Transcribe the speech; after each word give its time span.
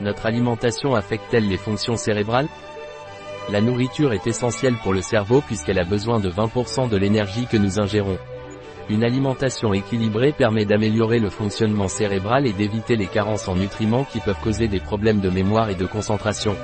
Notre 0.00 0.26
alimentation 0.26 0.94
affecte-t-elle 0.94 1.48
les 1.48 1.56
fonctions 1.56 1.96
cérébrales? 1.96 2.48
La 3.50 3.60
nourriture 3.60 4.12
est 4.12 4.26
essentielle 4.26 4.76
pour 4.82 4.92
le 4.92 5.02
cerveau 5.02 5.40
puisqu'elle 5.40 5.80
a 5.80 5.84
besoin 5.84 6.20
de 6.20 6.30
20% 6.30 6.88
de 6.88 6.96
l'énergie 6.96 7.46
que 7.46 7.56
nous 7.56 7.80
ingérons. 7.80 8.18
Une 8.90 9.02
alimentation 9.02 9.74
équilibrée 9.74 10.32
permet 10.32 10.64
d'améliorer 10.64 11.18
le 11.18 11.30
fonctionnement 11.30 11.88
cérébral 11.88 12.46
et 12.46 12.52
d'éviter 12.52 12.96
les 12.96 13.06
carences 13.06 13.48
en 13.48 13.56
nutriments 13.56 14.04
qui 14.04 14.20
peuvent 14.20 14.40
causer 14.42 14.68
des 14.68 14.80
problèmes 14.80 15.20
de 15.20 15.30
mémoire 15.30 15.68
et 15.68 15.74
de 15.74 15.86
concentration. 15.86 16.56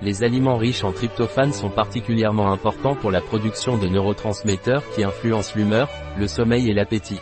Les 0.00 0.22
aliments 0.22 0.56
riches 0.56 0.84
en 0.84 0.92
tryptophane 0.92 1.52
sont 1.52 1.68
particulièrement 1.68 2.52
importants 2.52 2.94
pour 2.94 3.10
la 3.10 3.20
production 3.20 3.76
de 3.76 3.88
neurotransmetteurs 3.88 4.88
qui 4.94 5.04
influencent 5.04 5.52
l'humeur, 5.56 5.90
le 6.18 6.26
sommeil 6.26 6.70
et 6.70 6.74
l'appétit. 6.74 7.20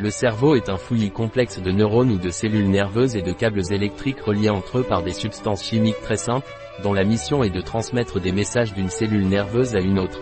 Le 0.00 0.10
cerveau 0.10 0.54
est 0.54 0.68
un 0.68 0.76
fouillis 0.76 1.10
complexe 1.10 1.60
de 1.60 1.72
neurones 1.72 2.12
ou 2.12 2.18
de 2.18 2.30
cellules 2.30 2.70
nerveuses 2.70 3.16
et 3.16 3.22
de 3.22 3.32
câbles 3.32 3.72
électriques 3.72 4.20
reliés 4.20 4.48
entre 4.48 4.78
eux 4.78 4.84
par 4.84 5.02
des 5.02 5.12
substances 5.12 5.64
chimiques 5.64 6.00
très 6.02 6.16
simples, 6.16 6.46
dont 6.84 6.92
la 6.92 7.02
mission 7.02 7.42
est 7.42 7.50
de 7.50 7.60
transmettre 7.60 8.20
des 8.20 8.30
messages 8.30 8.72
d'une 8.72 8.90
cellule 8.90 9.26
nerveuse 9.26 9.74
à 9.74 9.80
une 9.80 9.98
autre. 9.98 10.20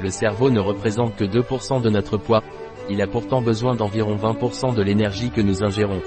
Le 0.00 0.08
cerveau 0.08 0.48
ne 0.48 0.60
représente 0.60 1.14
que 1.14 1.24
2% 1.24 1.82
de 1.82 1.90
notre 1.90 2.16
poids. 2.16 2.42
Il 2.88 3.02
a 3.02 3.06
pourtant 3.06 3.42
besoin 3.42 3.74
d'environ 3.74 4.16
20% 4.16 4.74
de 4.74 4.82
l'énergie 4.82 5.30
que 5.30 5.42
nous 5.42 5.62
ingérons. 5.62 6.00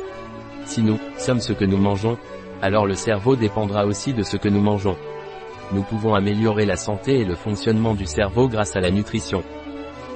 Si 0.66 0.82
nous 0.82 0.98
sommes 1.20 1.42
ce 1.42 1.54
que 1.54 1.66
nous 1.66 1.78
mangeons, 1.78 2.18
alors 2.64 2.88
le 2.88 2.96
cerveau 2.96 3.36
dépendra 3.36 3.86
aussi 3.86 4.14
de 4.14 4.24
ce 4.24 4.36
que 4.36 4.50
nous 4.50 4.62
mangeons. 4.62 4.98
Nous 5.74 5.84
pouvons 5.84 6.16
améliorer 6.16 6.66
la 6.66 6.76
santé 6.76 7.20
et 7.20 7.26
le 7.26 7.36
fonctionnement 7.36 7.94
du 7.94 8.08
cerveau 8.08 8.48
grâce 8.48 8.76
à 8.76 8.80
la 8.80 8.90
nutrition. 8.90 9.44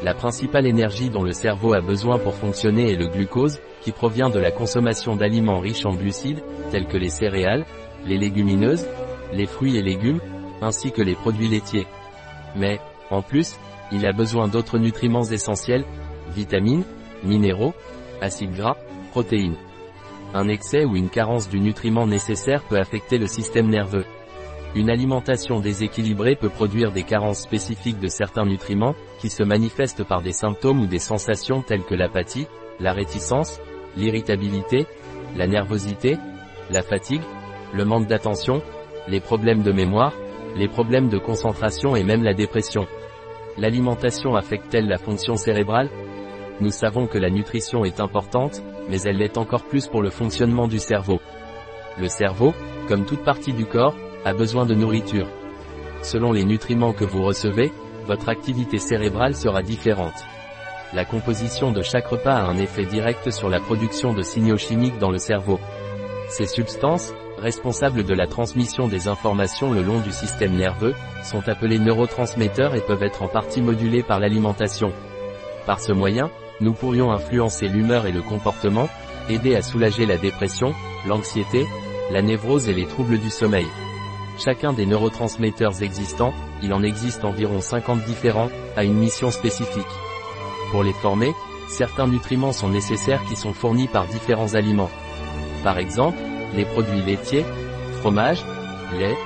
La 0.02 0.14
principale 0.14 0.66
énergie 0.66 1.10
dont 1.10 1.24
le 1.24 1.34
cerveau 1.34 1.74
a 1.74 1.82
besoin 1.82 2.18
pour 2.20 2.34
fonctionner 2.34 2.92
est 2.92 2.96
le 2.96 3.08
glucose, 3.08 3.60
qui 3.82 3.92
provient 3.92 4.30
de 4.30 4.40
la 4.40 4.52
consommation 4.52 5.18
d'aliments 5.18 5.60
riches 5.60 5.86
en 5.86 5.94
glucides, 5.94 6.42
tels 6.72 6.88
que 6.88 6.98
les 6.98 7.10
céréales, 7.10 7.66
les 8.06 8.18
légumineuses, 8.18 8.88
les 9.34 9.46
fruits 9.46 9.78
et 9.78 9.82
légumes, 9.82 10.22
ainsi 10.62 10.92
que 10.92 11.02
les 11.02 11.16
produits 11.16 11.50
laitiers. 11.50 11.88
Mais, 12.56 12.80
en 13.10 13.22
plus, 13.22 13.56
il 13.92 14.06
a 14.06 14.14
besoin 14.14 14.48
d'autres 14.48 14.78
nutriments 14.78 15.24
essentiels, 15.24 15.84
vitamines, 16.34 16.86
minéraux, 17.24 17.74
acides 18.22 18.56
gras, 18.56 18.78
protéines. 19.12 19.58
Un 20.34 20.48
excès 20.48 20.86
ou 20.86 20.96
une 20.96 21.10
carence 21.10 21.50
du 21.50 21.60
nutriment 21.60 22.08
nécessaire 22.08 22.64
peut 22.64 22.78
affecter 22.78 23.18
le 23.18 23.28
système 23.28 23.68
nerveux. 23.68 24.06
Une 24.76 24.92
alimentation 24.92 25.60
déséquilibrée 25.60 26.36
peut 26.36 26.50
produire 26.50 26.92
des 26.92 27.04
carences 27.04 27.42
spécifiques 27.42 28.00
de 28.00 28.08
certains 28.08 28.46
nutriments, 28.46 28.94
qui 29.20 29.30
se 29.30 29.42
manifestent 29.42 30.04
par 30.04 30.22
des 30.22 30.32
symptômes 30.32 30.82
ou 30.82 30.86
des 30.86 31.00
sensations 31.00 31.62
telles 31.62 31.84
que 31.84 31.96
l'apathie, 31.96 32.48
la 32.80 32.94
réticence, 32.94 33.60
l'irritabilité, 33.98 34.86
la 35.36 35.48
nervosité, 35.48 36.18
la 36.70 36.84
fatigue, 36.84 37.24
le 37.74 37.84
manque 37.84 38.08
d'attention, 38.08 38.62
les 39.08 39.20
problèmes 39.20 39.64
de 39.64 39.72
mémoire, 39.72 40.14
les 40.56 40.68
problèmes 40.68 41.10
de 41.10 41.18
concentration 41.18 41.96
et 41.96 42.04
même 42.04 42.24
la 42.24 42.36
dépression. 42.36 42.86
L'alimentation 43.58 44.36
affecte-t-elle 44.36 44.88
la 44.88 44.98
fonction 44.98 45.36
cérébrale? 45.36 45.90
Nous 46.62 46.72
savons 46.72 47.08
que 47.08 47.18
la 47.18 47.30
nutrition 47.30 47.86
est 47.86 48.00
importante, 48.00 48.62
mais 48.88 49.02
elle 49.02 49.18
l'est 49.18 49.38
encore 49.38 49.64
plus 49.64 49.88
pour 49.88 50.04
le 50.04 50.10
fonctionnement 50.12 50.68
du 50.68 50.78
cerveau. 50.78 51.20
Le 52.00 52.08
cerveau, 52.08 52.54
comme 52.88 53.06
toute 53.06 53.24
partie 53.24 53.54
du 53.54 53.66
corps, 53.66 53.96
a 54.26 54.34
besoin 54.34 54.66
de 54.66 54.76
nourriture. 54.76 55.28
Selon 56.02 56.32
les 56.32 56.46
nutriments 56.46 56.94
que 56.94 57.06
vous 57.06 57.24
recevez, 57.24 57.72
votre 58.06 58.30
activité 58.30 58.80
cérébrale 58.80 59.36
sera 59.36 59.62
différente. 59.62 60.26
La 60.94 61.06
composition 61.06 61.72
de 61.72 61.82
chaque 61.82 62.08
repas 62.08 62.36
a 62.36 62.46
un 62.46 62.58
effet 62.58 62.86
direct 62.86 63.30
sur 63.30 63.50
la 63.50 63.60
production 63.60 64.14
de 64.14 64.24
signaux 64.24 64.58
chimiques 64.58 64.98
dans 64.98 65.12
le 65.12 65.20
cerveau. 65.20 65.60
Ces 66.30 66.48
substances, 66.48 67.14
responsables 67.38 68.04
de 68.04 68.14
la 68.14 68.28
transmission 68.28 68.88
des 68.88 69.08
informations 69.08 69.72
le 69.72 69.84
long 69.84 70.00
du 70.00 70.12
système 70.12 70.56
nerveux, 70.56 70.96
sont 71.24 71.48
appelées 71.48 71.80
neurotransmetteurs 71.80 72.76
et 72.76 72.82
peuvent 72.82 73.04
être 73.04 73.22
en 73.22 73.28
partie 73.28 73.62
modulés 73.62 74.04
par 74.04 74.20
l'alimentation. 74.20 74.92
Par 75.66 75.80
ce 75.80 75.92
moyen, 75.92 76.32
nous 76.60 76.74
pourrions 76.74 77.12
influencer 77.12 77.68
l'humeur 77.68 78.08
et 78.08 78.12
le 78.12 78.22
comportement, 78.22 78.90
aider 79.30 79.56
à 79.56 79.62
soulager 79.62 80.06
la 80.06 80.18
dépression, 80.18 80.74
l'anxiété, 81.08 81.66
la 82.12 82.22
névrose 82.22 82.68
et 82.68 82.74
les 82.74 82.88
troubles 82.88 83.20
du 83.20 83.30
sommeil. 83.30 83.68
Chacun 84.40 84.72
des 84.72 84.86
neurotransmetteurs 84.86 85.84
existants, 85.84 86.34
il 86.64 86.74
en 86.74 86.82
existe 86.82 87.26
environ 87.26 87.60
50 87.60 88.06
différents, 88.06 88.50
a 88.78 88.86
une 88.86 88.94
mission 88.94 89.32
spécifique. 89.32 89.84
Pour 90.72 90.82
les 90.82 90.94
former, 90.94 91.34
certains 91.68 92.08
nutriments 92.08 92.54
sont 92.54 92.70
nécessaires 92.70 93.24
qui 93.26 93.36
sont 93.36 93.52
fournis 93.52 93.90
par 93.90 94.06
différents 94.06 94.56
aliments. 94.56 94.90
Par 95.62 95.78
exemple, 95.78 96.18
les 96.56 96.64
produits 96.64 97.02
laitiers, 97.02 97.44
fromage, 98.00 98.46
lait, 98.98 99.18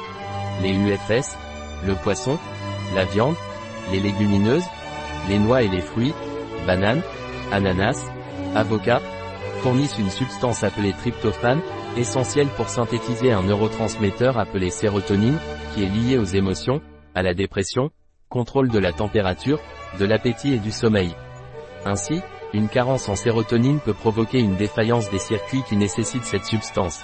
les 0.63 0.73
UFS, 0.73 1.37
le 1.85 1.93
poisson, 1.93 2.39
la 2.95 3.05
viande, 3.05 3.35
les 3.91 3.99
légumineuses, 3.99 4.65
les 5.29 5.37
noix 5.37 5.61
et 5.61 5.67
les 5.67 5.81
fruits, 5.81 6.13
bananes, 6.65 7.03
ananas, 7.51 8.07
avocats, 8.55 9.01
fournissent 9.61 9.99
une 9.99 10.09
substance 10.09 10.63
appelée 10.63 10.93
tryptophane, 10.93 11.61
essentielle 11.97 12.47
pour 12.55 12.69
synthétiser 12.69 13.31
un 13.31 13.43
neurotransmetteur 13.43 14.37
appelé 14.37 14.69
sérotonine, 14.69 15.37
qui 15.73 15.83
est 15.83 15.89
lié 15.89 16.17
aux 16.17 16.23
émotions, 16.23 16.81
à 17.15 17.21
la 17.21 17.33
dépression, 17.33 17.91
contrôle 18.29 18.69
de 18.69 18.79
la 18.79 18.93
température, 18.93 19.59
de 19.99 20.05
l'appétit 20.05 20.53
et 20.53 20.59
du 20.59 20.71
sommeil. 20.71 21.15
Ainsi, 21.85 22.21
une 22.53 22.69
carence 22.69 23.09
en 23.09 23.15
sérotonine 23.15 23.79
peut 23.79 23.93
provoquer 23.93 24.39
une 24.39 24.55
défaillance 24.55 25.09
des 25.09 25.19
circuits 25.19 25.63
qui 25.67 25.75
nécessitent 25.75 26.25
cette 26.25 26.45
substance. 26.45 27.03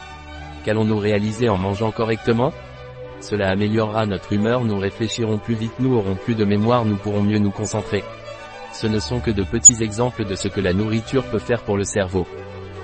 Qu'allons-nous 0.64 0.98
réaliser 0.98 1.50
en 1.50 1.58
mangeant 1.58 1.92
correctement? 1.92 2.52
Cela 3.22 3.50
améliorera 3.50 4.06
notre 4.06 4.34
humeur, 4.34 4.64
nous 4.64 4.78
réfléchirons 4.78 5.38
plus 5.38 5.56
vite, 5.56 5.74
nous 5.80 5.96
aurons 5.96 6.16
plus 6.16 6.36
de 6.36 6.46
mémoire, 6.46 6.86
nous 6.86 6.96
pourrons 6.96 7.24
mieux 7.24 7.40
nous 7.40 7.52
concentrer. 7.52 8.04
Ce 8.72 8.88
ne 8.88 9.00
sont 9.00 9.20
que 9.20 9.32
de 9.32 9.44
petits 9.44 9.84
exemples 9.84 10.26
de 10.26 10.36
ce 10.36 10.48
que 10.48 10.62
la 10.62 10.74
nourriture 10.74 11.26
peut 11.26 11.40
faire 11.40 11.64
pour 11.64 11.78
le 11.78 11.84
cerveau. 11.84 12.26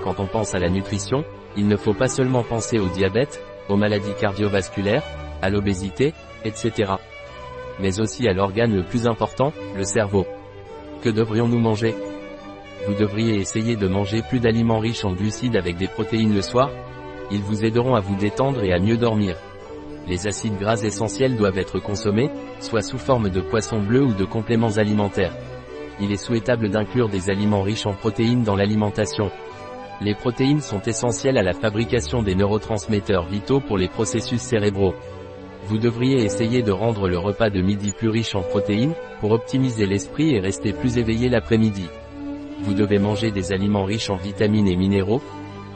Quand 0.04 0.20
on 0.20 0.28
pense 0.28 0.54
à 0.54 0.60
la 0.60 0.70
nutrition, 0.70 1.24
il 1.58 1.68
ne 1.68 1.78
faut 1.78 1.94
pas 1.94 2.08
seulement 2.08 2.44
penser 2.44 2.80
au 2.80 2.88
diabète, 2.90 3.42
aux 3.70 3.78
maladies 3.78 4.14
cardiovasculaires, 4.20 5.04
à 5.42 5.50
l'obésité, 5.50 6.14
etc. 6.44 6.94
Mais 7.80 8.00
aussi 8.00 8.28
à 8.28 8.34
l'organe 8.34 8.76
le 8.76 8.84
plus 8.84 9.08
important, 9.08 9.52
le 9.76 9.84
cerveau. 9.84 10.26
Que 11.02 11.10
devrions-nous 11.10 11.60
manger? 11.60 11.96
Vous 12.88 12.94
devriez 12.94 13.36
essayer 13.36 13.76
de 13.76 13.88
manger 13.88 14.22
plus 14.22 14.40
d'aliments 14.40 14.80
riches 14.80 15.06
en 15.06 15.14
glucides 15.14 15.56
avec 15.56 15.78
des 15.78 15.88
protéines 15.88 16.36
le 16.36 16.42
soir. 16.42 16.70
Ils 17.32 17.42
vous 17.42 17.66
aideront 17.66 17.96
à 17.96 18.00
vous 18.00 18.16
détendre 18.16 18.64
et 18.64 18.74
à 18.74 18.80
mieux 18.80 18.98
dormir. 18.98 19.36
Les 20.08 20.28
acides 20.28 20.60
gras 20.60 20.84
essentiels 20.84 21.36
doivent 21.36 21.58
être 21.58 21.80
consommés, 21.80 22.30
soit 22.60 22.84
sous 22.84 23.00
forme 23.00 23.30
de 23.30 23.42
poisson 23.42 23.80
bleu 23.80 24.04
ou 24.04 24.14
de 24.14 24.26
compléments 24.26 24.78
alimentaires. 24.78 25.34
Il 26.00 26.12
est 26.12 26.24
souhaitable 26.24 26.70
d'inclure 26.70 27.10
des 27.10 27.30
aliments 27.30 27.64
riches 27.64 27.88
en 27.88 27.94
protéines 27.94 28.44
dans 28.44 28.56
l'alimentation. 28.56 29.32
Les 30.02 30.14
protéines 30.14 30.62
sont 30.62 30.82
essentielles 30.82 31.38
à 31.38 31.44
la 31.44 31.54
fabrication 31.54 32.22
des 32.22 32.36
neurotransmetteurs 32.36 33.26
vitaux 33.28 33.62
pour 33.62 33.78
les 33.78 33.88
processus 33.88 34.42
cérébraux. 34.42 34.94
Vous 35.68 35.78
devriez 35.78 36.24
essayer 36.24 36.62
de 36.62 36.72
rendre 36.72 37.08
le 37.08 37.18
repas 37.18 37.50
de 37.50 37.62
midi 37.62 37.92
plus 37.92 38.10
riche 38.10 38.36
en 38.36 38.42
protéines, 38.42 38.94
pour 39.22 39.32
optimiser 39.32 39.86
l'esprit 39.86 40.36
et 40.36 40.40
rester 40.40 40.74
plus 40.74 40.98
éveillé 40.98 41.30
l'après-midi. 41.30 41.88
Vous 42.62 42.74
devez 42.74 43.00
manger 43.00 43.32
des 43.32 43.54
aliments 43.54 43.86
riches 43.86 44.10
en 44.10 44.18
vitamines 44.18 44.68
et 44.68 44.76
minéraux. 44.76 45.22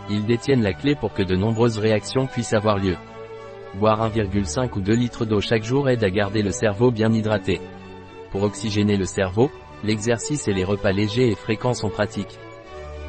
Ils 0.09 0.25
détiennent 0.25 0.63
la 0.63 0.73
clé 0.73 0.95
pour 0.95 1.13
que 1.13 1.23
de 1.23 1.35
nombreuses 1.35 1.77
réactions 1.77 2.27
puissent 2.27 2.53
avoir 2.53 2.77
lieu. 2.77 2.97
Boire 3.75 4.11
1,5 4.11 4.75
ou 4.75 4.81
2 4.81 4.93
litres 4.93 5.25
d'eau 5.25 5.39
chaque 5.39 5.63
jour 5.63 5.89
aide 5.89 6.03
à 6.03 6.09
garder 6.09 6.41
le 6.41 6.51
cerveau 6.51 6.91
bien 6.91 7.13
hydraté. 7.13 7.61
Pour 8.31 8.43
oxygéner 8.43 8.97
le 8.97 9.05
cerveau, 9.05 9.49
l'exercice 9.83 10.47
et 10.47 10.53
les 10.53 10.65
repas 10.65 10.91
légers 10.91 11.29
et 11.29 11.35
fréquents 11.35 11.73
sont 11.73 11.89
pratiques. 11.89 12.37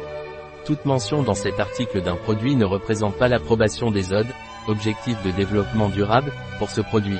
Toute 0.66 0.84
mention 0.84 1.22
dans 1.22 1.32
cet 1.32 1.60
article 1.60 2.02
d'un 2.02 2.16
produit 2.16 2.56
ne 2.56 2.66
représente 2.66 3.16
pas 3.16 3.28
l'approbation 3.28 3.90
des 3.90 4.12
ODE, 4.12 4.26
objectifs 4.66 5.22
de 5.22 5.30
développement 5.30 5.88
durable, 5.88 6.30
pour 6.58 6.68
ce 6.68 6.82
produit. 6.82 7.18